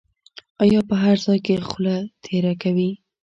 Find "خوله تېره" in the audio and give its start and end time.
1.69-2.53